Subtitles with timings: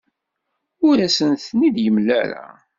[0.87, 2.45] Ur asent-ten-id-yemla ara.